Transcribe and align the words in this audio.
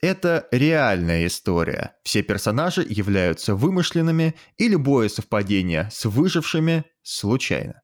Это 0.00 0.46
реальная 0.52 1.26
история. 1.26 1.96
Все 2.04 2.22
персонажи 2.22 2.86
являются 2.88 3.54
вымышленными, 3.54 4.34
и 4.56 4.68
любое 4.68 5.08
совпадение 5.08 5.88
с 5.92 6.04
выжившими 6.04 6.84
случайно. 7.02 7.82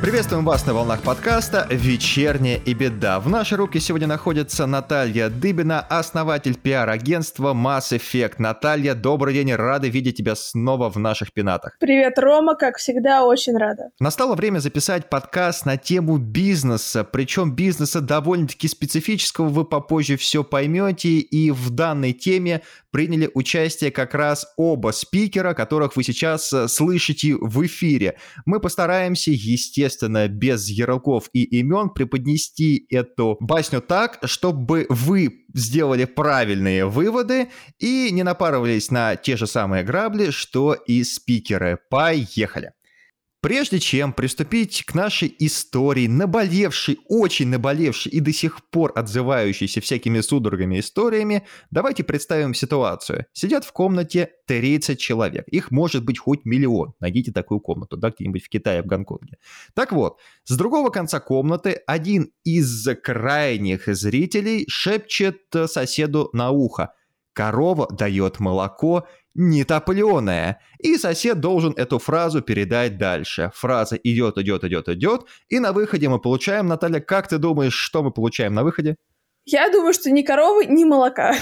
Приветствуем 0.00 0.46
вас 0.46 0.64
на 0.64 0.72
волнах 0.72 1.02
подкаста 1.02 1.66
«Вечерняя 1.70 2.56
и 2.56 2.72
беда». 2.72 3.20
В 3.20 3.28
нашей 3.28 3.58
руке 3.58 3.80
сегодня 3.80 4.06
находится 4.06 4.64
Наталья 4.64 5.28
Дыбина, 5.28 5.80
основатель 5.80 6.56
пиар-агентства 6.56 7.52
Mass 7.52 7.92
Effect. 7.92 8.36
Наталья, 8.38 8.94
добрый 8.94 9.34
день, 9.34 9.52
рады 9.52 9.90
видеть 9.90 10.16
тебя 10.16 10.36
снова 10.36 10.88
в 10.88 10.96
наших 10.96 11.34
пенатах. 11.34 11.76
Привет, 11.78 12.18
Рома, 12.18 12.54
как 12.54 12.78
всегда, 12.78 13.26
очень 13.26 13.58
рада. 13.58 13.90
Настало 14.00 14.36
время 14.36 14.60
записать 14.60 15.10
подкаст 15.10 15.66
на 15.66 15.76
тему 15.76 16.16
бизнеса, 16.16 17.04
причем 17.04 17.54
бизнеса 17.54 18.00
довольно-таки 18.00 18.68
специфического, 18.68 19.48
вы 19.50 19.66
попозже 19.66 20.16
все 20.16 20.42
поймете, 20.42 21.18
и 21.18 21.50
в 21.50 21.68
данной 21.68 22.14
теме 22.14 22.62
приняли 22.90 23.30
участие 23.34 23.90
как 23.90 24.14
раз 24.14 24.46
оба 24.56 24.90
спикера, 24.92 25.54
которых 25.54 25.96
вы 25.96 26.02
сейчас 26.02 26.52
э, 26.52 26.68
слышите 26.68 27.34
в 27.34 27.64
эфире. 27.66 28.16
Мы 28.46 28.60
постараемся, 28.60 29.30
естественно, 29.30 30.28
без 30.28 30.68
ярлыков 30.68 31.28
и 31.32 31.44
имен, 31.44 31.90
преподнести 31.90 32.86
эту 32.90 33.36
басню 33.40 33.80
так, 33.80 34.18
чтобы 34.24 34.86
вы 34.88 35.46
сделали 35.54 36.04
правильные 36.04 36.86
выводы 36.86 37.48
и 37.78 38.10
не 38.10 38.22
напарывались 38.22 38.90
на 38.90 39.16
те 39.16 39.36
же 39.36 39.46
самые 39.46 39.82
грабли, 39.84 40.30
что 40.30 40.74
и 40.74 41.02
спикеры. 41.04 41.78
Поехали! 41.90 42.72
Прежде 43.42 43.78
чем 43.80 44.12
приступить 44.12 44.84
к 44.84 44.94
нашей 44.94 45.34
истории, 45.38 46.06
наболевшей, 46.06 46.98
очень 47.08 47.48
наболевшей 47.48 48.12
и 48.12 48.20
до 48.20 48.34
сих 48.34 48.62
пор 48.68 48.92
отзывающейся 48.94 49.80
всякими 49.80 50.20
судорогами 50.20 50.78
историями, 50.78 51.46
давайте 51.70 52.04
представим 52.04 52.52
ситуацию. 52.52 53.24
Сидят 53.32 53.64
в 53.64 53.72
комнате 53.72 54.30
30 54.46 55.00
человек. 55.00 55.48
Их 55.48 55.70
может 55.70 56.04
быть 56.04 56.18
хоть 56.18 56.44
миллион. 56.44 56.92
Найдите 57.00 57.32
такую 57.32 57.60
комнату, 57.60 57.96
да, 57.96 58.10
где-нибудь 58.10 58.44
в 58.44 58.50
Китае, 58.50 58.82
в 58.82 58.86
Гонконге. 58.86 59.38
Так 59.72 59.92
вот, 59.92 60.18
с 60.44 60.54
другого 60.54 60.90
конца 60.90 61.18
комнаты 61.18 61.80
один 61.86 62.32
из 62.44 62.86
крайних 63.02 63.86
зрителей 63.86 64.66
шепчет 64.68 65.40
соседу 65.66 66.28
на 66.34 66.50
ухо. 66.50 66.92
Корова 67.32 67.88
дает 67.90 68.40
молоко, 68.40 69.06
не 69.34 69.64
топленая. 69.64 70.60
И 70.78 70.96
сосед 70.96 71.40
должен 71.40 71.72
эту 71.76 71.98
фразу 71.98 72.42
передать 72.42 72.98
дальше. 72.98 73.50
Фраза 73.54 73.96
идет, 73.96 74.38
идет, 74.38 74.64
идет, 74.64 74.88
идет. 74.88 75.26
И 75.48 75.58
на 75.58 75.72
выходе 75.72 76.08
мы 76.08 76.18
получаем, 76.18 76.66
Наталья, 76.66 77.00
как 77.00 77.28
ты 77.28 77.38
думаешь, 77.38 77.74
что 77.74 78.02
мы 78.02 78.10
получаем 78.10 78.54
на 78.54 78.64
выходе? 78.64 78.96
Я 79.44 79.70
думаю, 79.70 79.92
что 79.94 80.10
ни 80.10 80.22
коровы, 80.22 80.66
ни 80.66 80.84
молока. 80.84 81.34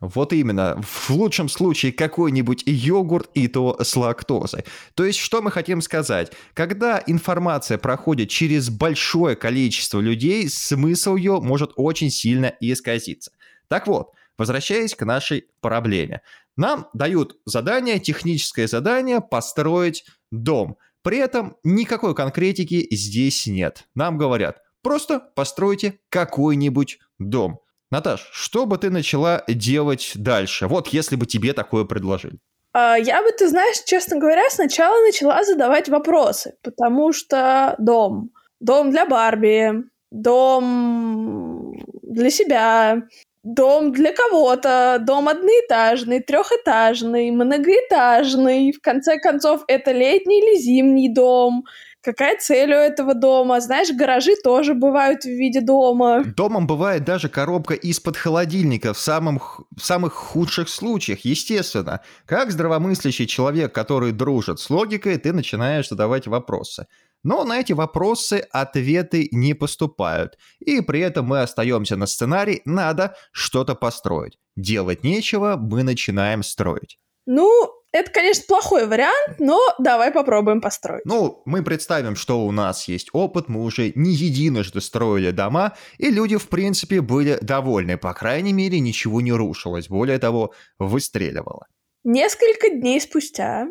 Вот 0.00 0.32
именно. 0.32 0.80
В 0.82 1.10
лучшем 1.10 1.48
случае 1.48 1.92
какой-нибудь 1.92 2.64
йогурт 2.66 3.30
и 3.34 3.48
то 3.48 3.78
с 3.82 3.96
лактозой. 3.96 4.64
То 4.94 5.04
есть, 5.04 5.18
что 5.18 5.40
мы 5.40 5.50
хотим 5.50 5.80
сказать? 5.80 6.32
Когда 6.52 7.02
информация 7.06 7.78
проходит 7.78 8.28
через 8.28 8.68
большое 8.68 9.36
количество 9.36 10.00
людей, 10.00 10.48
смысл 10.50 11.16
ее 11.16 11.40
может 11.40 11.72
очень 11.76 12.10
сильно 12.10 12.52
исказиться. 12.60 13.32
Так 13.68 13.86
вот, 13.86 14.12
возвращаясь 14.38 14.94
к 14.94 15.04
нашей 15.04 15.46
проблеме. 15.60 16.22
Нам 16.56 16.88
дают 16.94 17.36
задание, 17.44 17.98
техническое 17.98 18.66
задание 18.66 19.20
построить 19.20 20.04
дом. 20.30 20.76
При 21.02 21.18
этом 21.18 21.56
никакой 21.62 22.14
конкретики 22.14 22.86
здесь 22.90 23.46
нет. 23.46 23.84
Нам 23.94 24.18
говорят, 24.18 24.62
просто 24.82 25.20
постройте 25.20 26.00
какой-нибудь 26.08 26.98
дом. 27.18 27.60
Наташ, 27.90 28.28
что 28.32 28.66
бы 28.66 28.78
ты 28.78 28.90
начала 28.90 29.44
делать 29.46 30.12
дальше? 30.16 30.66
Вот 30.66 30.88
если 30.88 31.16
бы 31.16 31.26
тебе 31.26 31.52
такое 31.52 31.84
предложили. 31.84 32.38
А, 32.72 32.96
я 32.96 33.22
бы, 33.22 33.30
ты 33.32 33.48
знаешь, 33.48 33.82
честно 33.84 34.18
говоря, 34.18 34.50
сначала 34.50 35.00
начала 35.02 35.44
задавать 35.44 35.88
вопросы, 35.88 36.56
потому 36.62 37.12
что 37.12 37.74
дом, 37.78 38.30
дом 38.60 38.90
для 38.90 39.06
Барби, 39.06 39.84
дом 40.10 41.72
для 42.02 42.30
себя, 42.30 43.02
дом 43.46 43.92
для 43.92 44.12
кого-то, 44.12 44.98
дом 45.00 45.28
одноэтажный, 45.28 46.20
трехэтажный, 46.20 47.30
многоэтажный. 47.30 48.72
В 48.72 48.80
конце 48.80 49.18
концов, 49.18 49.62
это 49.68 49.92
летний 49.92 50.40
или 50.40 50.58
зимний 50.58 51.08
дом. 51.08 51.64
Какая 52.02 52.36
цель 52.38 52.72
у 52.72 52.76
этого 52.76 53.14
дома? 53.14 53.60
Знаешь, 53.60 53.90
гаражи 53.90 54.36
тоже 54.42 54.74
бывают 54.74 55.24
в 55.24 55.28
виде 55.28 55.60
дома. 55.60 56.22
Домом 56.36 56.66
бывает 56.66 57.04
даже 57.04 57.28
коробка 57.28 57.74
из-под 57.74 58.16
холодильника 58.16 58.94
в, 58.94 58.98
самом, 58.98 59.40
в 59.76 59.80
самых 59.80 60.12
худших 60.12 60.68
случаях, 60.68 61.20
естественно. 61.24 62.00
Как 62.24 62.52
здравомыслящий 62.52 63.26
человек, 63.26 63.72
который 63.72 64.12
дружит 64.12 64.60
с 64.60 64.70
логикой, 64.70 65.18
ты 65.18 65.32
начинаешь 65.32 65.88
задавать 65.88 66.28
вопросы. 66.28 66.86
Но 67.26 67.42
на 67.42 67.58
эти 67.58 67.72
вопросы 67.72 68.46
ответы 68.52 69.28
не 69.32 69.52
поступают. 69.52 70.38
И 70.60 70.80
при 70.80 71.00
этом 71.00 71.26
мы 71.26 71.40
остаемся 71.40 71.96
на 71.96 72.06
сценарий 72.06 72.62
«надо 72.64 73.16
что-то 73.32 73.74
построить». 73.74 74.38
Делать 74.54 75.02
нечего, 75.02 75.56
мы 75.56 75.82
начинаем 75.82 76.44
строить. 76.44 77.00
Ну, 77.26 77.50
это, 77.90 78.12
конечно, 78.12 78.44
плохой 78.46 78.86
вариант, 78.86 79.40
но 79.40 79.60
давай 79.80 80.12
попробуем 80.12 80.60
построить. 80.60 81.04
Ну, 81.04 81.42
мы 81.46 81.64
представим, 81.64 82.14
что 82.14 82.46
у 82.46 82.52
нас 82.52 82.86
есть 82.86 83.08
опыт, 83.12 83.48
мы 83.48 83.64
уже 83.64 83.90
не 83.96 84.12
единожды 84.12 84.80
строили 84.80 85.32
дома, 85.32 85.76
и 85.98 86.12
люди, 86.12 86.36
в 86.36 86.48
принципе, 86.48 87.00
были 87.00 87.38
довольны. 87.42 87.98
По 87.98 88.14
крайней 88.14 88.52
мере, 88.52 88.78
ничего 88.78 89.20
не 89.20 89.32
рушилось, 89.32 89.88
более 89.88 90.20
того, 90.20 90.54
выстреливало. 90.78 91.66
Несколько 92.04 92.70
дней 92.70 93.00
спустя 93.00 93.66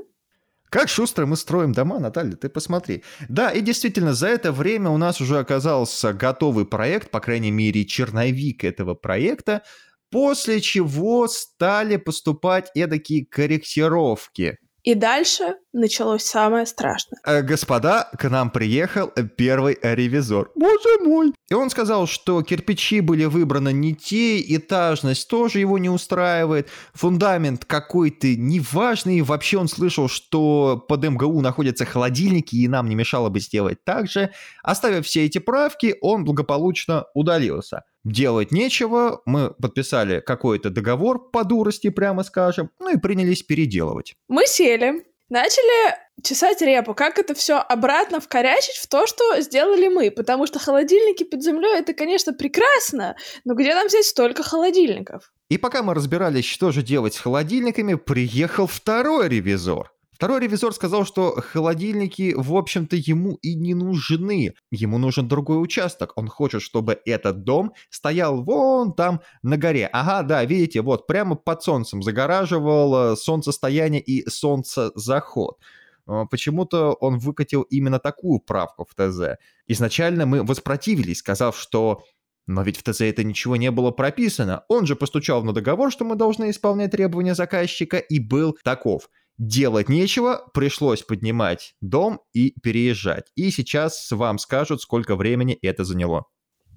как 0.70 0.90
шустро 0.90 1.26
мы 1.26 1.38
строим 1.38 1.72
дома, 1.72 2.00
Наталья, 2.00 2.36
ты 2.36 2.50
посмотри. 2.50 3.04
Да, 3.30 3.50
и 3.52 3.62
действительно, 3.62 4.14
за 4.14 4.28
это 4.28 4.52
время 4.52 4.90
у 4.90 4.98
нас 4.98 5.22
уже 5.22 5.40
оказался 5.40 6.14
готовый 6.14 6.66
проект, 6.66 7.12
по 7.12 7.20
крайней 7.20 7.52
мере, 7.52 7.86
черновик 7.86 8.64
этого 8.64 8.94
проекта, 8.94 9.64
после 10.10 10.62
чего 10.62 11.28
стали 11.28 11.98
поступать 11.98 12.70
эдакие 12.76 13.26
корректировки. 13.26 14.58
И 14.86 14.94
дальше 14.94 15.56
началось 15.74 16.24
самое 16.24 16.68
страшное. 16.68 17.20
Э, 17.26 17.42
господа, 17.42 18.08
к 18.20 18.30
нам 18.30 18.52
приехал 18.52 19.08
первый 19.36 19.80
ревизор. 19.82 20.52
Боже 20.56 21.00
мой! 21.04 21.34
И 21.50 21.56
он 21.56 21.72
сказал, 21.72 22.06
что 22.06 22.44
кирпичи 22.44 23.02
были 23.02 23.26
выбраны 23.26 23.74
не 23.74 23.96
те, 23.96 24.40
этажность 24.56 25.28
тоже 25.28 25.60
его 25.60 25.80
не 25.80 25.90
устраивает, 25.90 26.70
фундамент 26.94 27.66
какой-то 27.66 28.28
неважный. 28.36 29.22
Вообще 29.22 29.58
он 29.58 29.68
слышал, 29.68 30.08
что 30.08 30.78
под 30.88 31.04
МГУ 31.04 31.42
находятся 31.42 31.86
холодильники, 31.86 32.56
и 32.56 32.68
нам 32.68 32.88
не 32.88 32.94
мешало 32.94 33.30
бы 33.30 33.40
сделать 33.40 33.84
так 33.84 34.08
же. 34.08 34.32
Оставив 34.62 35.08
все 35.08 35.26
эти 35.26 35.40
правки, 35.40 35.96
он 36.00 36.26
благополучно 36.26 37.06
удалился 37.16 37.82
делать 38.06 38.52
нечего, 38.52 39.22
мы 39.26 39.50
подписали 39.52 40.22
какой-то 40.22 40.70
договор 40.70 41.30
по 41.32 41.44
дурости, 41.44 41.90
прямо 41.90 42.24
скажем, 42.24 42.70
ну 42.80 42.94
и 42.94 42.98
принялись 42.98 43.44
переделывать. 43.44 44.16
Мы 44.30 44.46
сели, 44.46 45.04
начали 45.30 45.96
чесать 46.24 46.62
репу, 46.62 46.94
как 46.94 47.20
это 47.20 47.34
все 47.34 47.58
обратно 47.58 48.20
вкорячить 48.20 48.76
в 48.76 48.88
то, 48.88 49.06
что 49.08 49.42
сделали 49.42 49.88
мы, 49.88 50.12
потому 50.12 50.48
что 50.48 50.60
холодильники 50.60 51.24
под 51.24 51.44
землей 51.44 51.80
это, 51.80 51.94
конечно, 51.94 52.32
прекрасно, 52.32 53.16
но 53.44 53.54
где 53.56 53.74
нам 53.74 53.88
взять 53.88 54.06
столько 54.06 54.44
холодильников? 54.44 55.34
И 55.50 55.58
пока 55.58 55.84
мы 55.84 55.94
разбирались, 55.94 56.46
что 56.46 56.72
же 56.72 56.82
делать 56.82 57.14
с 57.14 57.20
холодильниками, 57.20 57.96
приехал 57.96 58.68
второй 58.68 59.30
ревизор. 59.30 59.92
Второй 60.16 60.40
ревизор 60.40 60.74
сказал, 60.74 61.06
что 61.06 61.32
холодильники, 61.42 62.34
в 62.38 62.56
общем-то, 62.56 62.96
ему 62.96 63.38
и 63.42 63.54
не 63.54 63.74
нужны. 63.74 64.54
Ему 64.72 64.98
нужен 64.98 65.28
другой 65.28 65.62
участок. 65.62 66.14
Он 66.16 66.30
хочет, 66.30 66.62
чтобы 66.62 67.02
этот 67.04 67.44
дом 67.44 67.74
стоял 67.90 68.42
вон 68.42 68.94
там 68.94 69.20
на 69.44 69.58
горе. 69.58 69.90
Ага, 69.92 70.24
да, 70.24 70.46
видите, 70.46 70.82
вот 70.82 71.06
прямо 71.06 71.36
под 71.36 71.64
солнцем 71.64 72.02
загораживал 72.02 73.12
э, 73.12 73.16
солнцестояние 73.18 74.02
и 74.02 74.26
солнцезаход. 74.30 75.60
Э, 76.08 76.24
почему-то 76.32 76.94
он 76.94 77.18
выкатил 77.18 77.64
именно 77.64 78.00
такую 78.00 78.40
правку 78.40 78.88
в 78.90 78.96
ТЗ. 78.96 79.38
Изначально 79.68 80.26
мы 80.26 80.44
воспротивились, 80.44 81.18
сказав, 81.18 81.58
что 81.58 82.04
но 82.48 82.62
ведь 82.62 82.78
в 82.78 82.84
ТЗ 82.84 83.02
это 83.02 83.26
ничего 83.26 83.58
не 83.58 83.70
было 83.70 83.92
прописано. 83.92 84.64
Он 84.70 84.86
же 84.86 84.96
постучал 84.96 85.44
на 85.44 85.52
договор, 85.52 85.92
что 85.92 86.06
мы 86.06 86.16
должны 86.16 86.52
исполнять 86.52 86.92
требования 86.92 87.36
заказчика, 87.36 87.98
и 87.98 88.20
был 88.20 88.58
таков– 88.64 89.10
делать 89.38 89.90
нечего, 89.90 90.50
пришлось 90.54 91.02
поднимать 91.02 91.76
дом 91.82 92.22
и 92.34 92.54
переезжать. 92.62 93.26
И 93.36 93.52
сейчас 93.52 94.12
вам 94.12 94.38
скажут, 94.38 94.82
сколько 94.82 95.16
времени 95.16 95.58
это 95.62 95.84
заняло. 95.84 96.26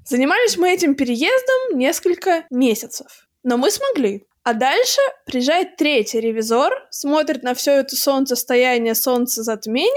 Занимались 0.05 0.57
мы 0.57 0.73
этим 0.73 0.95
переездом 0.95 1.79
несколько 1.79 2.47
месяцев, 2.51 3.29
но 3.43 3.57
мы 3.57 3.71
смогли. 3.71 4.25
А 4.43 4.55
дальше 4.55 5.01
приезжает 5.27 5.77
третий 5.77 6.21
ревизор, 6.21 6.73
смотрит 6.91 7.43
на 7.43 7.55
все 7.55 7.81
это 7.81 7.95
солнцестояние, 7.97 8.95
солнцезатмение 8.95 9.93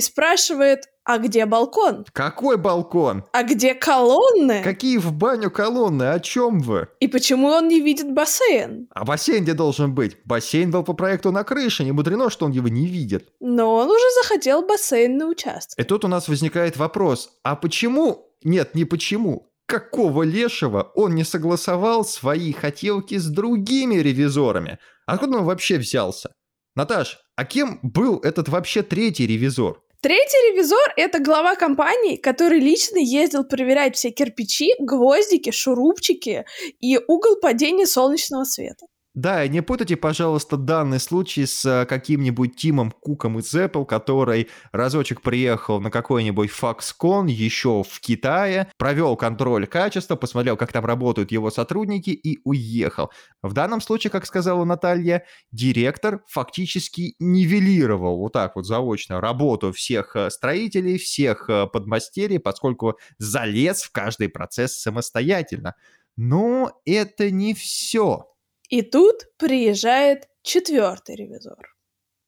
и 0.00 0.02
спрашивает, 0.02 0.86
а 1.04 1.18
где 1.18 1.44
балкон? 1.44 2.06
Какой 2.12 2.56
балкон? 2.56 3.24
А 3.32 3.42
где 3.42 3.74
колонны? 3.74 4.62
Какие 4.62 4.96
в 4.96 5.12
баню 5.12 5.50
колонны? 5.50 6.04
О 6.04 6.20
чем 6.20 6.60
вы? 6.60 6.88
И 7.00 7.06
почему 7.06 7.48
он 7.48 7.68
не 7.68 7.80
видит 7.82 8.14
бассейн? 8.14 8.88
А 8.94 9.04
бассейн 9.04 9.42
где 9.42 9.52
должен 9.52 9.94
быть? 9.94 10.16
Бассейн 10.24 10.70
был 10.70 10.84
по 10.84 10.94
проекту 10.94 11.32
на 11.32 11.44
крыше, 11.44 11.84
не 11.84 11.92
мудрено, 11.92 12.30
что 12.30 12.46
он 12.46 12.52
его 12.52 12.68
не 12.68 12.86
видит. 12.86 13.28
Но 13.40 13.74
он 13.74 13.90
уже 13.90 14.04
захотел 14.22 14.66
бассейн 14.66 15.18
на 15.18 15.26
участке. 15.26 15.82
И 15.82 15.84
тут 15.84 16.06
у 16.06 16.08
нас 16.08 16.28
возникает 16.28 16.78
вопрос, 16.78 17.30
а 17.44 17.56
почему... 17.56 18.26
Нет, 18.42 18.74
не 18.74 18.86
почему. 18.86 19.52
Какого 19.66 20.22
лешего 20.22 20.92
он 20.94 21.14
не 21.14 21.24
согласовал 21.24 22.06
свои 22.06 22.52
хотелки 22.52 23.18
с 23.18 23.26
другими 23.26 23.96
ревизорами? 23.96 24.78
Откуда 25.04 25.38
он 25.38 25.44
вообще 25.44 25.76
взялся? 25.76 26.32
Наташ, 26.74 27.18
а 27.36 27.44
кем 27.44 27.80
был 27.82 28.18
этот 28.20 28.48
вообще 28.48 28.82
третий 28.82 29.26
ревизор? 29.26 29.82
Третий 30.02 30.50
ревизор— 30.50 30.94
это 30.96 31.18
глава 31.18 31.56
компании, 31.56 32.16
который 32.16 32.58
лично 32.58 32.96
ездил 32.96 33.44
проверять 33.44 33.96
все 33.96 34.10
кирпичи, 34.10 34.72
гвоздики, 34.78 35.50
шурупчики 35.50 36.46
и 36.80 36.98
угол 37.06 37.36
падения 37.38 37.86
солнечного 37.86 38.44
света. 38.44 38.86
Да, 39.14 39.44
не 39.48 39.60
путайте, 39.60 39.96
пожалуйста, 39.96 40.56
данный 40.56 41.00
случай 41.00 41.44
с 41.44 41.64
э, 41.64 41.84
каким-нибудь 41.84 42.54
Тимом 42.54 42.92
Куком 42.92 43.40
из 43.40 43.52
Apple, 43.52 43.84
который 43.84 44.48
разочек 44.70 45.20
приехал 45.20 45.80
на 45.80 45.90
какой-нибудь 45.90 46.48
Foxconn 46.48 47.28
еще 47.28 47.82
в 47.82 48.00
Китае, 48.00 48.70
провел 48.78 49.16
контроль 49.16 49.66
качества, 49.66 50.14
посмотрел, 50.14 50.56
как 50.56 50.70
там 50.70 50.86
работают 50.86 51.32
его 51.32 51.50
сотрудники 51.50 52.10
и 52.10 52.38
уехал. 52.44 53.10
В 53.42 53.52
данном 53.52 53.80
случае, 53.80 54.12
как 54.12 54.26
сказала 54.26 54.64
Наталья, 54.64 55.24
директор 55.50 56.22
фактически 56.28 57.16
нивелировал 57.18 58.18
вот 58.18 58.34
так 58.34 58.54
вот 58.54 58.64
заочно 58.64 59.20
работу 59.20 59.72
всех 59.72 60.14
э, 60.14 60.30
строителей, 60.30 60.98
всех 60.98 61.50
э, 61.50 61.66
подмастерий, 61.66 62.38
поскольку 62.38 62.96
залез 63.18 63.82
в 63.82 63.90
каждый 63.90 64.28
процесс 64.28 64.78
самостоятельно. 64.80 65.74
Но 66.16 66.80
это 66.84 67.32
не 67.32 67.54
все. 67.54 68.29
И 68.70 68.82
тут 68.82 69.26
приезжает 69.36 70.28
четвертый 70.42 71.16
ревизор. 71.16 71.74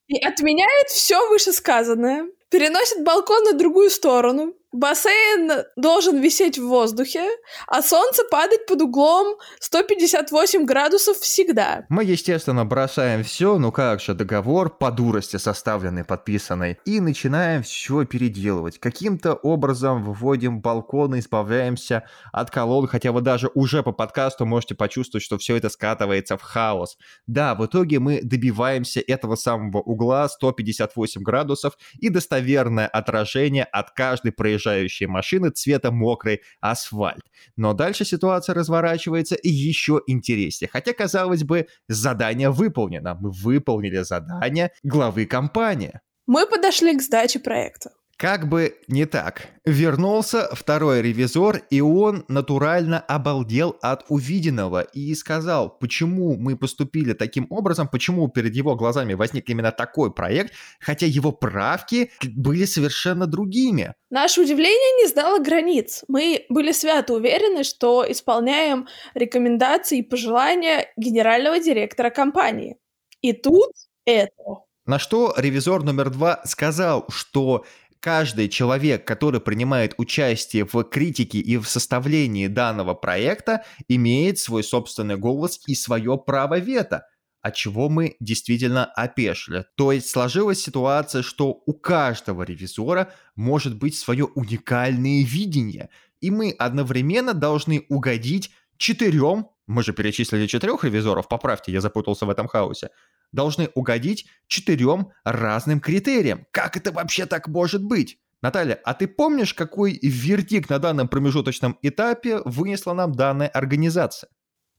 И 0.09 0.19
отменяет 0.19 0.89
все 0.89 1.29
вышесказанное, 1.29 2.27
переносит 2.51 3.03
балкон 3.05 3.45
на 3.45 3.53
другую 3.53 3.91
сторону, 3.91 4.55
Бассейн 4.73 5.65
должен 5.77 6.19
висеть 6.19 6.59
в 6.59 6.67
воздухе, 6.67 7.29
а 7.67 7.83
солнце 7.83 8.23
падать 8.31 8.67
под 8.67 8.81
углом 8.81 9.37
158 9.61 10.65
градусов 10.65 11.19
всегда. 11.19 11.85
Мы, 11.91 12.05
естественно, 12.05 12.65
бросаем 12.65 13.23
все, 13.23 13.59
ну 13.59 13.71
как 13.71 14.01
же, 14.01 14.15
договор 14.15 14.71
по 14.71 14.91
дурости 14.91 15.37
составленный, 15.37 16.05
подписанный, 16.05 16.79
и 16.87 17.01
начинаем 17.01 17.63
все 17.63 18.07
переделывать. 18.07 18.79
Каким-то 18.79 19.35
образом 19.35 20.05
выводим 20.05 20.63
балконы, 20.63 21.19
избавляемся 21.19 22.05
от 22.33 22.51
колонн, 22.51 22.87
хотя 22.87 23.13
вы 23.13 23.21
даже 23.21 23.51
уже 23.55 23.83
по 23.83 23.93
подкасту 23.93 24.47
можете 24.47 24.75
почувствовать, 24.75 25.23
что 25.23 25.37
все 25.37 25.57
это 25.57 25.69
скатывается 25.69 26.39
в 26.39 26.43
хаос. 26.43 26.97
Да, 27.27 27.55
в 27.55 27.67
итоге 27.67 27.99
мы 27.99 28.21
добиваемся 28.23 29.03
этого 29.07 29.37
самого 29.37 29.83
угла 29.83 30.31
158 30.31 31.23
градусов 31.23 31.75
и 31.99 32.09
достоверное 32.09 32.87
отражение 32.87 33.65
от 33.65 33.91
каждой 33.91 34.33
проезжающей 34.33 34.62
проезжающие 34.63 35.09
машины 35.09 35.51
цвета 35.51 35.91
мокрый 35.91 36.43
асфальт. 36.61 37.23
Но 37.57 37.73
дальше 37.73 38.05
ситуация 38.05 38.55
разворачивается 38.55 39.35
и 39.35 39.49
еще 39.49 40.01
интереснее. 40.07 40.71
Хотя, 40.73 40.93
казалось 40.93 41.45
бы, 41.45 41.67
задание 41.89 42.51
выполнено. 42.51 43.15
Мы 43.15 43.31
выполнили 43.31 44.03
задание 44.03 44.71
главы 44.83 45.27
компании. 45.27 46.01
Мы 46.27 46.47
подошли 46.47 46.97
к 46.97 47.03
сдаче 47.03 47.41
проекта. 47.41 47.91
Как 48.17 48.49
бы 48.49 48.79
не 48.87 49.05
так. 49.05 49.49
Вернулся 49.65 50.49
второй 50.53 51.03
ревизор, 51.03 51.63
и 51.71 51.81
он 51.81 52.25
натурально 52.29 53.01
обалдел 53.01 53.77
от 53.83 54.05
увиденного 54.09 54.83
и 54.83 55.15
сказал, 55.15 55.71
почему 55.71 56.37
мы 56.37 56.57
поступили 56.57 57.15
таким 57.15 57.47
образом, 57.51 57.89
почему 57.89 58.29
перед 58.29 58.55
его 58.55 58.77
глазами 58.77 59.15
возник 59.15 59.49
именно 59.49 59.73
такой 59.73 60.13
проект, 60.13 60.53
хотя 60.79 61.07
его 61.07 61.33
правки 61.33 62.11
были 62.37 62.65
совершенно 62.65 63.27
другими. 63.27 63.95
Наше 64.11 64.43
удивление 64.43 65.03
не 65.03 65.09
знало 65.09 65.39
границ. 65.39 66.05
Мы 66.07 66.45
были 66.49 66.73
свято 66.73 67.15
уверены, 67.15 67.65
что 67.65 68.05
исполняем 68.09 68.87
рекомендации 69.15 69.99
и 69.99 70.03
пожелания 70.03 70.89
генерального 70.97 71.59
директора 71.59 72.11
компании. 72.11 72.77
И 73.21 73.33
тут 73.33 73.73
это. 74.05 74.63
На 74.85 74.99
что 74.99 75.33
ревизор 75.37 75.85
номер 75.85 76.11
два 76.11 76.41
сказал, 76.45 77.07
что 77.09 77.65
каждый 78.03 78.49
человек, 78.49 79.07
который 79.07 79.41
принимает 79.41 79.95
участие 79.97 80.67
в 80.71 80.83
критике 80.83 81.39
и 81.39 81.57
в 81.57 81.67
составлении 81.67 82.49
данного 82.49 82.95
проекта, 82.95 83.65
имеет 83.89 84.39
свой 84.39 84.65
собственный 84.65 85.17
голос 85.17 85.61
и 85.67 85.75
свое 85.75 86.19
право 86.19 86.59
вето 86.59 87.07
от 87.43 87.57
чего 87.57 87.89
мы 87.89 88.15
действительно 88.21 88.85
опешили. 88.85 89.65
То 89.75 89.91
есть 89.91 90.09
сложилась 90.09 90.63
ситуация, 90.63 91.23
что 91.23 91.63
у 91.67 91.73
каждого 91.73 92.45
ревизора 92.45 93.13
может 93.35 93.77
быть 93.77 93.97
свое 93.97 94.27
уникальное 94.27 95.25
видение, 95.25 95.91
и 96.21 96.31
мы 96.31 96.55
одновременно 96.57 97.35
должны 97.35 97.85
угодить 97.89 98.53
четырем, 98.77 99.49
мы 99.67 99.83
же 99.83 99.93
перечислили 99.93 100.47
четырех 100.47 100.85
ревизоров, 100.85 101.29
поправьте, 101.29 101.73
я 101.73 101.81
запутался 101.81 102.27
в 102.27 102.31
этом 102.31 102.47
хаосе, 102.47 102.91
должны 103.33 103.71
угодить 103.75 104.27
четырем 104.47 105.09
разным 105.25 105.81
критериям. 105.81 106.47
Как 106.51 106.77
это 106.77 106.93
вообще 106.93 107.27
так 107.27 107.49
может 107.49 107.83
быть? 107.83 108.19
Наталья, 108.43 108.81
а 108.85 108.95
ты 108.95 109.07
помнишь, 109.07 109.55
какой 109.55 109.99
вердикт 110.03 110.69
на 110.69 110.79
данном 110.79 111.09
промежуточном 111.09 111.79
этапе 111.83 112.41
вынесла 112.45 112.93
нам 112.93 113.13
данная 113.13 113.49
организация? 113.49 114.29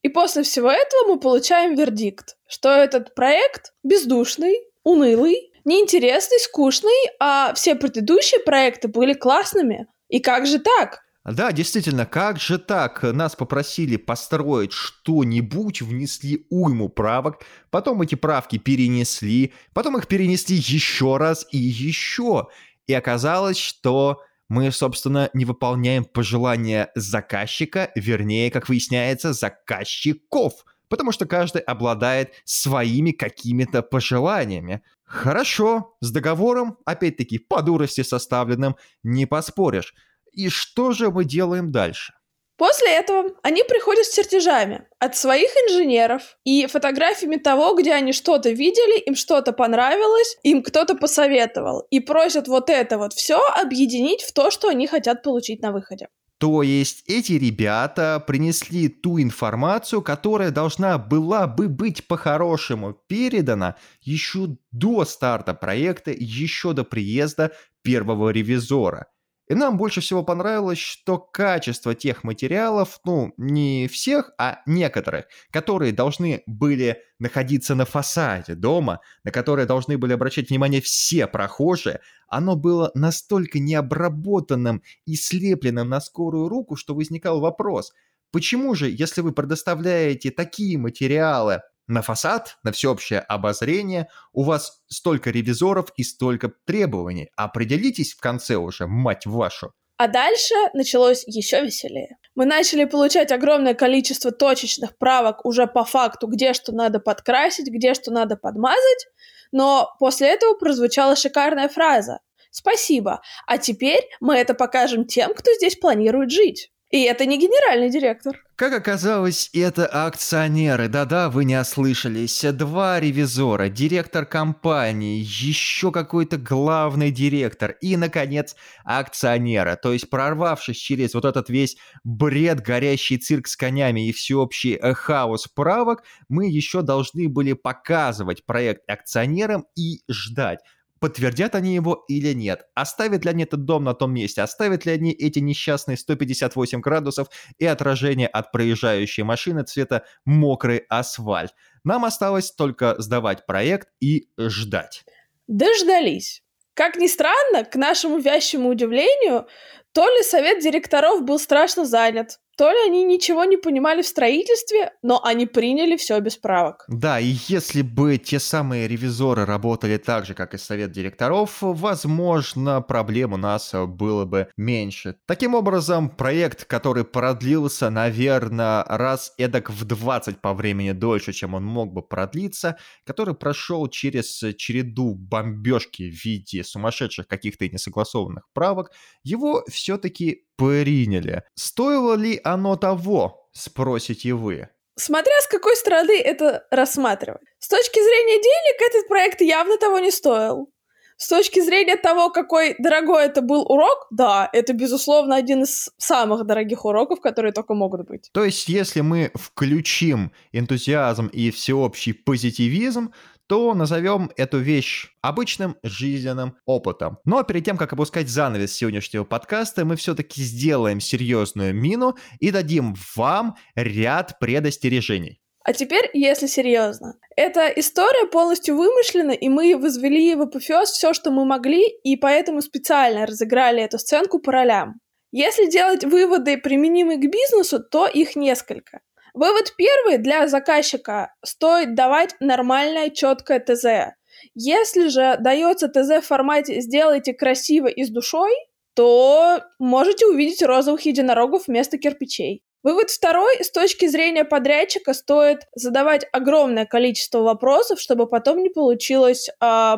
И 0.01 0.09
после 0.09 0.43
всего 0.43 0.69
этого 0.69 1.13
мы 1.13 1.19
получаем 1.19 1.75
вердикт, 1.75 2.35
что 2.45 2.69
этот 2.69 3.15
проект 3.15 3.71
бездушный, 3.83 4.59
унылый, 4.83 5.53
неинтересный, 5.63 6.39
скучный, 6.39 7.09
а 7.21 7.53
все 7.53 7.75
предыдущие 7.75 8.41
проекты 8.41 8.89
были 8.89 9.13
классными. 9.13 9.87
И 10.09 10.19
как 10.19 10.45
же 10.45 10.59
так? 10.59 11.02
Да, 11.25 11.53
действительно, 11.53 12.05
как 12.05 12.37
же 12.37 12.57
так? 12.57 13.01
Нас 13.03 13.35
попросили 13.35 13.95
построить 13.95 14.73
что-нибудь, 14.73 15.81
внесли 15.81 16.45
уйму 16.49 16.89
правок, 16.89 17.43
потом 17.69 18.01
эти 18.01 18.15
правки 18.15 18.57
перенесли, 18.57 19.53
потом 19.73 19.97
их 19.97 20.07
перенесли 20.07 20.57
еще 20.57 21.15
раз 21.15 21.47
и 21.51 21.57
еще. 21.57 22.47
И 22.87 22.93
оказалось, 22.93 23.57
что 23.57 24.21
мы, 24.49 24.69
собственно, 24.71 25.29
не 25.33 25.45
выполняем 25.45 26.03
пожелания 26.03 26.91
заказчика, 26.93 27.91
вернее, 27.95 28.51
как 28.51 28.67
выясняется, 28.67 29.31
заказчиков, 29.31 30.65
потому 30.89 31.13
что 31.13 31.25
каждый 31.25 31.61
обладает 31.61 32.33
своими 32.43 33.11
какими-то 33.11 33.81
пожеланиями. 33.81 34.83
Хорошо, 35.05 35.95
с 36.01 36.11
договором, 36.11 36.77
опять-таки, 36.83 37.37
по 37.37 37.61
дурости 37.61 38.03
составленным, 38.03 38.75
не 39.03 39.25
поспоришь. 39.25 39.93
И 40.33 40.49
что 40.49 40.91
же 40.91 41.11
мы 41.11 41.25
делаем 41.25 41.71
дальше? 41.71 42.13
После 42.57 42.95
этого 42.95 43.31
они 43.41 43.63
приходят 43.63 44.05
с 44.05 44.15
чертежами 44.15 44.87
от 44.99 45.17
своих 45.17 45.49
инженеров 45.67 46.37
и 46.43 46.67
фотографиями 46.67 47.37
того, 47.37 47.75
где 47.75 47.93
они 47.93 48.13
что-то 48.13 48.51
видели, 48.51 48.99
им 48.99 49.15
что-то 49.15 49.53
понравилось, 49.53 50.37
им 50.43 50.61
кто-то 50.61 50.95
посоветовал, 50.95 51.87
и 51.89 51.99
просят 51.99 52.47
вот 52.47 52.69
это 52.69 52.97
вот 52.97 53.13
все 53.13 53.39
объединить 53.39 54.21
в 54.21 54.33
то, 54.33 54.51
что 54.51 54.69
они 54.69 54.85
хотят 54.85 55.23
получить 55.23 55.61
на 55.61 55.71
выходе. 55.71 56.07
То 56.37 56.61
есть 56.61 57.03
эти 57.07 57.33
ребята 57.33 58.23
принесли 58.25 58.89
ту 58.89 59.19
информацию, 59.19 60.01
которая 60.01 60.51
должна 60.51 60.97
была 60.97 61.47
бы 61.47 61.69
быть 61.69 62.05
по-хорошему 62.05 62.97
передана 63.07 63.77
еще 64.01 64.57
до 64.71 65.05
старта 65.05 65.53
проекта, 65.53 66.11
еще 66.11 66.73
до 66.73 66.83
приезда 66.83 67.51
первого 67.81 68.29
ревизора. 68.29 69.07
И 69.49 69.55
нам 69.55 69.77
больше 69.77 69.99
всего 69.99 70.23
понравилось, 70.23 70.77
что 70.77 71.17
качество 71.17 71.93
тех 71.93 72.23
материалов, 72.23 72.99
ну, 73.03 73.33
не 73.35 73.89
всех, 73.89 74.31
а 74.37 74.59
некоторых, 74.65 75.25
которые 75.51 75.91
должны 75.91 76.43
были 76.47 77.01
находиться 77.19 77.75
на 77.75 77.85
фасаде 77.85 78.55
дома, 78.55 79.01
на 79.25 79.31
которые 79.31 79.65
должны 79.65 79.97
были 79.97 80.13
обращать 80.13 80.49
внимание 80.49 80.79
все 80.79 81.27
прохожие, 81.27 81.99
оно 82.29 82.55
было 82.55 82.91
настолько 82.93 83.59
необработанным 83.59 84.81
и 85.05 85.15
слепленным 85.15 85.89
на 85.89 85.99
скорую 85.99 86.47
руку, 86.47 86.77
что 86.77 86.95
возникал 86.95 87.41
вопрос, 87.41 87.91
почему 88.31 88.75
же, 88.75 88.89
если 88.89 89.19
вы 89.19 89.33
предоставляете 89.33 90.31
такие 90.31 90.77
материалы 90.77 91.61
на 91.87 92.01
фасад, 92.01 92.57
на 92.63 92.71
всеобщее 92.71 93.19
обозрение, 93.19 94.07
у 94.31 94.43
вас 94.43 94.83
столько 94.87 95.29
ревизоров 95.31 95.91
и 95.95 96.03
столько 96.03 96.51
требований. 96.65 97.29
Определитесь 97.35 98.13
в 98.13 98.19
конце 98.19 98.55
уже, 98.55 98.87
мать 98.87 99.25
вашу. 99.25 99.73
А 99.97 100.07
дальше 100.07 100.55
началось 100.73 101.23
еще 101.27 101.61
веселее. 101.61 102.17
Мы 102.35 102.45
начали 102.45 102.85
получать 102.85 103.31
огромное 103.31 103.73
количество 103.73 104.31
точечных 104.31 104.97
правок 104.97 105.45
уже 105.45 105.67
по 105.67 105.85
факту, 105.85 106.27
где 106.27 106.53
что 106.53 106.71
надо 106.71 106.99
подкрасить, 106.99 107.67
где 107.67 107.93
что 107.93 108.11
надо 108.11 108.35
подмазать, 108.35 109.07
но 109.51 109.93
после 109.99 110.29
этого 110.29 110.55
прозвучала 110.55 111.15
шикарная 111.15 111.69
фраза. 111.69 112.19
Спасибо. 112.49 113.21
А 113.47 113.57
теперь 113.57 114.03
мы 114.19 114.35
это 114.35 114.53
покажем 114.53 115.05
тем, 115.05 115.33
кто 115.33 115.53
здесь 115.53 115.75
планирует 115.75 116.31
жить. 116.31 116.71
И 116.89 117.01
это 117.03 117.25
не 117.25 117.39
генеральный 117.39 117.89
директор. 117.89 118.43
Как 118.63 118.71
оказалось, 118.71 119.49
это 119.51 119.85
акционеры. 119.85 120.87
Да-да, 120.87 121.29
вы 121.29 121.43
не 121.43 121.59
ослышались. 121.59 122.45
Два 122.53 122.97
ревизора, 122.97 123.67
директор 123.67 124.25
компании, 124.25 125.21
еще 125.21 125.91
какой-то 125.91 126.37
главный 126.37 127.11
директор 127.11 127.71
и, 127.81 127.97
наконец, 127.97 128.55
акционера. 128.85 129.75
То 129.75 129.91
есть, 129.91 130.09
прорвавшись 130.09 130.77
через 130.77 131.13
вот 131.13 131.25
этот 131.25 131.49
весь 131.49 131.75
бред, 132.05 132.61
горящий 132.61 133.17
цирк 133.17 133.49
с 133.49 133.57
конями 133.57 134.07
и 134.07 134.13
всеобщий 134.13 134.75
э, 134.75 134.93
хаос 134.93 135.49
правок, 135.49 136.03
мы 136.29 136.47
еще 136.47 136.83
должны 136.83 137.27
были 137.27 137.51
показывать 137.51 138.45
проект 138.45 138.89
акционерам 138.89 139.65
и 139.75 140.03
ждать 140.09 140.59
подтвердят 141.03 141.53
они 141.53 141.75
его 141.75 142.05
или 142.07 142.31
нет, 142.31 142.65
оставят 142.75 143.25
ли 143.25 143.31
они 143.31 143.43
этот 143.43 143.65
дом 143.65 143.83
на 143.83 143.93
том 143.93 144.13
месте, 144.13 144.41
оставят 144.41 144.85
ли 144.85 144.93
они 144.93 145.11
эти 145.11 145.39
несчастные 145.39 145.97
158 145.97 146.79
градусов 146.79 147.27
и 147.57 147.65
отражение 147.65 148.29
от 148.29 148.53
проезжающей 148.53 149.23
машины 149.23 149.63
цвета 149.63 150.05
мокрый 150.23 150.85
асфальт. 150.87 151.53
Нам 151.83 152.05
осталось 152.05 152.53
только 152.53 152.95
сдавать 152.99 153.45
проект 153.45 153.89
и 153.99 154.29
ждать. 154.37 155.03
Дождались. 155.47 156.41
Как 156.73 156.95
ни 156.95 157.07
странно, 157.07 157.65
к 157.65 157.75
нашему 157.75 158.19
вящему 158.19 158.69
удивлению, 158.69 159.45
то 159.91 160.07
ли 160.07 160.23
совет 160.23 160.63
директоров 160.63 161.25
был 161.25 161.37
страшно 161.37 161.83
занят, 161.83 162.39
то 162.57 162.71
ли 162.71 162.77
они 162.85 163.03
ничего 163.03 163.45
не 163.45 163.57
понимали 163.57 164.01
в 164.01 164.07
строительстве, 164.07 164.91
но 165.01 165.23
они 165.23 165.45
приняли 165.45 165.97
все 165.97 166.19
без 166.19 166.37
правок. 166.37 166.85
Да, 166.87 167.19
и 167.19 167.35
если 167.47 167.81
бы 167.81 168.17
те 168.17 168.39
самые 168.39 168.87
ревизоры 168.87 169.45
работали 169.45 169.97
так 169.97 170.25
же, 170.25 170.33
как 170.33 170.53
и 170.53 170.57
совет 170.57 170.91
директоров, 170.91 171.57
возможно, 171.61 172.81
проблем 172.81 173.33
у 173.33 173.37
нас 173.37 173.71
было 173.73 174.25
бы 174.25 174.47
меньше. 174.57 175.15
Таким 175.25 175.55
образом, 175.55 176.09
проект, 176.09 176.65
который 176.65 177.03
продлился, 177.03 177.89
наверное, 177.89 178.83
раз 178.83 179.33
эдак 179.37 179.69
в 179.69 179.85
20 179.85 180.41
по 180.41 180.53
времени 180.53 180.91
дольше, 180.91 181.33
чем 181.33 181.53
он 181.53 181.65
мог 181.65 181.93
бы 181.93 182.01
продлиться, 182.01 182.77
который 183.05 183.33
прошел 183.33 183.87
через 183.87 184.43
череду 184.57 185.15
бомбежки 185.15 186.09
в 186.09 186.25
виде 186.25 186.63
сумасшедших 186.63 187.27
каких-то 187.27 187.67
несогласованных 187.67 188.47
правок, 188.53 188.91
его 189.23 189.63
все-таки 189.69 190.45
приняли. 190.55 191.43
Стоило 191.55 192.15
ли 192.15 192.39
оно 192.43 192.75
того, 192.75 193.49
спросите 193.51 194.33
вы? 194.33 194.69
Смотря 194.95 195.33
с 195.41 195.47
какой 195.47 195.75
стороны 195.75 196.19
это 196.19 196.65
рассматривать. 196.69 197.41
С 197.59 197.67
точки 197.67 197.99
зрения 197.99 198.41
денег 198.41 198.81
этот 198.89 199.07
проект 199.07 199.41
явно 199.41 199.77
того 199.77 199.99
не 199.99 200.11
стоил. 200.11 200.69
С 201.17 201.27
точки 201.27 201.61
зрения 201.61 201.95
того, 201.95 202.29
какой 202.31 202.75
дорогой 202.79 203.25
это 203.25 203.41
был 203.41 203.61
урок, 203.61 204.07
да, 204.11 204.49
это, 204.51 204.73
безусловно, 204.73 205.35
один 205.35 205.63
из 205.63 205.89
самых 205.97 206.45
дорогих 206.45 206.85
уроков, 206.85 207.21
которые 207.21 207.53
только 207.53 207.73
могут 207.73 208.07
быть. 208.07 208.29
То 208.33 208.43
есть, 208.43 208.67
если 208.67 209.01
мы 209.01 209.31
включим 209.35 210.31
энтузиазм 210.51 211.27
и 211.27 211.51
всеобщий 211.51 212.13
позитивизм, 212.13 213.13
то 213.47 213.73
назовем 213.73 214.31
эту 214.37 214.59
вещь 214.59 215.07
обычным 215.21 215.75
жизненным 215.83 216.57
опытом. 216.65 217.17
Но 217.25 217.43
перед 217.43 217.65
тем, 217.65 217.77
как 217.77 217.93
опускать 217.93 218.29
занавес 218.29 218.73
сегодняшнего 218.73 219.23
подкаста, 219.23 219.85
мы 219.85 219.95
все-таки 219.95 220.41
сделаем 220.41 220.99
серьезную 220.99 221.73
мину 221.73 222.15
и 222.39 222.51
дадим 222.51 222.95
вам 223.15 223.55
ряд 223.75 224.39
предостережений. 224.39 225.39
А 225.65 225.71
теперь, 225.71 226.09
если 226.13 226.47
серьезно. 226.47 227.15
Эта 227.37 227.67
история 227.67 228.27
полностью 228.27 228.75
вымышлена, 228.75 229.33
и 229.33 229.47
мы 229.47 229.77
возвели 229.77 230.35
в 230.35 230.41
апофеоз 230.41 230.91
все, 230.91 231.13
что 231.13 231.31
мы 231.31 231.45
могли, 231.45 231.87
и 232.03 232.17
поэтому 232.17 232.61
специально 232.61 233.25
разыграли 233.25 233.81
эту 233.81 233.97
сценку 233.97 234.39
по 234.39 234.51
ролям. 234.51 234.95
Если 235.31 235.69
делать 235.69 236.03
выводы, 236.03 236.57
применимые 236.57 237.17
к 237.17 237.31
бизнесу, 237.31 237.79
то 237.81 238.07
их 238.07 238.35
несколько. 238.35 238.99
Вывод 239.33 239.73
первый 239.77 240.19
для 240.19 240.47
заказчика. 240.47 241.33
Стоит 241.43 241.95
давать 241.95 242.35
нормальное, 242.39 243.09
четкое 243.09 243.59
ТЗ. 243.59 244.15
Если 244.53 245.07
же 245.07 245.37
дается 245.39 245.87
ТЗ 245.87 246.23
в 246.23 246.27
формате 246.27 246.81
«сделайте 246.81 247.33
красиво 247.33 247.87
и 247.87 248.03
с 248.03 248.09
душой», 248.09 248.51
то 248.95 249.63
можете 249.79 250.27
увидеть 250.27 250.61
розовых 250.61 251.01
единорогов 251.01 251.67
вместо 251.67 251.97
кирпичей. 251.97 252.61
Вывод 252.83 253.09
второй. 253.09 253.63
С 253.63 253.71
точки 253.71 254.07
зрения 254.07 254.43
подрядчика 254.43 255.13
стоит 255.13 255.61
задавать 255.73 256.27
огромное 256.33 256.85
количество 256.85 257.39
вопросов, 257.39 257.99
чтобы 257.99 258.27
потом 258.27 258.61
не 258.61 258.69
получилась 258.69 259.47
э, 259.47 259.53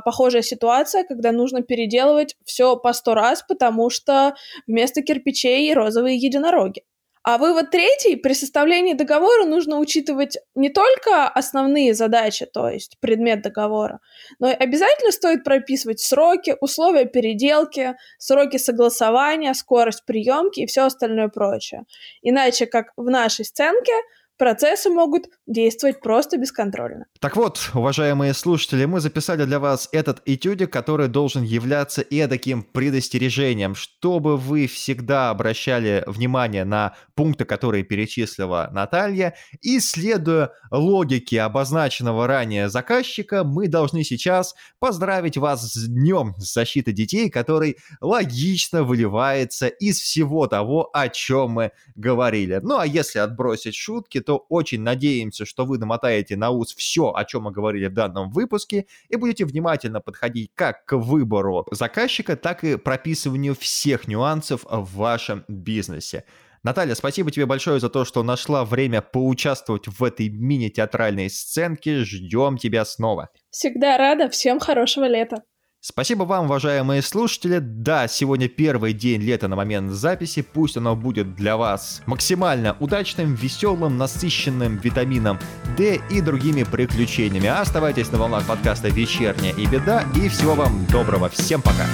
похожая 0.06 0.44
ситуация, 0.44 1.04
когда 1.04 1.32
нужно 1.32 1.62
переделывать 1.64 2.36
все 2.46 2.78
по 2.78 2.94
сто 2.94 3.16
раз, 3.16 3.44
потому 3.46 3.90
что 3.90 4.36
вместо 4.68 5.02
кирпичей 5.02 5.74
розовые 5.74 6.16
единороги. 6.16 6.84
А 7.28 7.40
вывод 7.40 7.72
третий, 7.72 8.18
при 8.18 8.34
составлении 8.34 8.94
договора 8.94 9.46
нужно 9.46 9.80
учитывать 9.80 10.38
не 10.54 10.70
только 10.70 11.28
основные 11.28 11.96
задачи, 11.96 12.46
то 12.46 12.70
есть 12.70 13.00
предмет 13.00 13.42
договора, 13.42 14.00
но 14.38 14.52
и 14.52 14.54
обязательно 14.54 15.12
стоит 15.12 15.44
прописывать 15.44 16.00
сроки, 16.00 16.56
условия 16.62 17.06
переделки, 17.06 17.96
сроки 18.20 18.58
согласования, 18.58 19.56
скорость 19.56 20.06
приемки 20.06 20.60
и 20.60 20.66
все 20.68 20.84
остальное 20.86 21.30
прочее. 21.30 21.86
Иначе, 22.22 22.68
как 22.68 22.92
в 22.96 23.10
нашей 23.10 23.44
сценке, 23.44 23.94
процессы 24.38 24.90
могут 24.90 25.28
действовать 25.48 26.02
просто 26.02 26.38
бесконтрольно. 26.38 27.06
Так 27.20 27.36
вот, 27.36 27.72
уважаемые 27.74 28.34
слушатели, 28.34 28.86
мы 28.86 29.00
записали 29.00 29.46
для 29.46 29.60
вас 29.60 29.90
этот 29.92 30.22
этюдик, 30.26 30.72
который 30.72 31.08
должен 31.08 31.44
являться 31.44 32.02
эдаким 32.02 32.64
предостережением, 32.64 33.76
чтобы 33.76 34.38
вы 34.38 34.68
всегда 34.68 35.30
обращали 35.30 36.04
внимание 36.08 36.66
на 36.66 36.96
пункты, 37.16 37.46
которые 37.46 37.84
перечислила 37.84 38.70
Наталья, 38.72 39.36
и 39.62 39.80
следуя 39.80 40.52
логике 40.72 41.42
обозначенного 41.42 42.28
ранее 42.28 42.70
заказчика, 42.70 43.44
мы 43.44 43.68
должны 43.68 44.04
сейчас 44.04 44.56
поздравить 44.80 45.38
вас 45.38 45.74
с 45.74 45.88
Днем 45.88 46.36
защиты 46.38 46.92
детей, 46.92 47.30
который 47.30 47.78
логично 48.02 48.84
выливается 48.84 49.68
из 49.68 50.00
всего 50.00 50.48
того, 50.48 50.90
о 50.94 51.10
чем 51.10 51.52
мы 51.52 51.72
говорили. 51.96 52.60
Ну 52.62 52.78
а 52.78 52.86
если 52.86 53.20
отбросить 53.20 53.76
шутки, 53.76 54.20
то 54.26 54.46
очень 54.50 54.82
надеемся, 54.82 55.46
что 55.46 55.66
вы 55.66 55.78
намотаете 55.78 56.36
на 56.36 56.50
ус 56.50 56.74
все, 56.76 57.12
о 57.14 57.26
чем 57.26 57.44
мы 57.44 57.52
говорили 57.52 57.88
в 57.88 57.94
данном 57.94 58.32
выпуске, 58.32 58.86
и 59.10 59.16
будете 59.16 59.46
внимательно 59.46 60.02
подходить 60.02 60.52
как 60.56 60.86
к 60.86 60.98
выбору 60.98 61.66
заказчика, 61.72 62.36
так 62.36 62.64
и 62.64 62.78
прописыванию 62.78 63.56
всех 63.56 64.08
нюансов 64.08 64.66
в 64.70 64.96
вашем 64.96 65.46
бизнесе. 65.48 66.26
Наталья, 66.64 66.96
спасибо 66.96 67.30
тебе 67.30 67.46
большое 67.46 67.80
за 67.80 67.90
то, 67.90 68.06
что 68.06 68.24
нашла 68.24 68.66
время 68.66 69.04
поучаствовать 69.04 69.88
в 69.88 70.04
этой 70.04 70.30
мини-театральной 70.30 71.30
сценке. 71.30 72.04
Ждем 72.04 72.58
тебя 72.58 72.86
снова. 72.86 73.30
Всегда 73.52 74.00
рада. 74.00 74.30
Всем 74.30 74.60
хорошего 74.60 75.08
лета. 75.08 75.44
Спасибо 75.88 76.24
вам, 76.24 76.46
уважаемые 76.46 77.04
слушатели. 77.04 77.60
Да, 77.60 78.08
сегодня 78.08 78.50
первый 78.50 78.92
день 78.92 79.22
лета 79.22 79.48
на 79.48 79.56
момент 79.56 79.92
записи. 79.92 80.42
Пусть 80.42 80.78
оно 80.78 80.96
будет 80.96 81.36
для 81.36 81.58
вас 81.58 82.02
максимально 82.08 82.76
удачным, 82.80 83.36
веселым, 83.36 83.96
насыщенным 83.96 84.78
витамином 84.78 85.38
D 85.78 86.02
и 86.10 86.22
другими 86.22 86.64
приключениями. 86.64 87.50
Оставайтесь 87.50 88.12
на 88.12 88.18
волнах 88.18 88.48
подкаста 88.48 88.88
«Вечерняя 88.88 89.54
и 89.54 89.68
беда» 89.68 90.04
и 90.16 90.28
всего 90.28 90.56
вам 90.56 90.88
доброго. 90.88 91.30
Всем 91.30 91.62
пока! 91.62 91.86